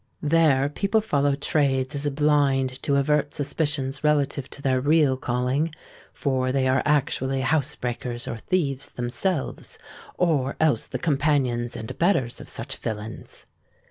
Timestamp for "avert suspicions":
2.95-4.03